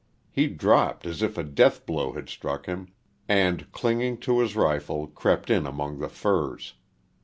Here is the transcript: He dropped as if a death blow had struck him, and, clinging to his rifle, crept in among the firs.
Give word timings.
He 0.31 0.47
dropped 0.47 1.05
as 1.05 1.21
if 1.21 1.37
a 1.37 1.43
death 1.43 1.85
blow 1.85 2.13
had 2.13 2.27
struck 2.27 2.65
him, 2.65 2.87
and, 3.29 3.71
clinging 3.71 4.17
to 4.21 4.39
his 4.39 4.55
rifle, 4.55 5.05
crept 5.05 5.51
in 5.51 5.67
among 5.67 5.99
the 5.99 6.09
firs. 6.09 6.73